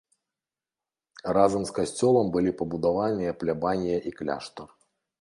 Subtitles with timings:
[1.37, 4.69] Разам з касцёлам былі пабудаваныя плябанія і кляштар.